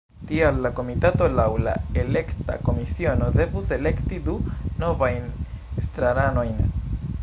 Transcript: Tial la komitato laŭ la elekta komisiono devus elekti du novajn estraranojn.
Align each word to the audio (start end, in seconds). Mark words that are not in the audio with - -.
Tial 0.29 0.55
la 0.65 0.69
komitato 0.77 1.27
laŭ 1.39 1.45
la 1.65 1.75
elekta 2.05 2.57
komisiono 2.69 3.29
devus 3.37 3.71
elekti 3.79 4.23
du 4.31 4.37
novajn 4.85 5.33
estraranojn. 5.85 6.69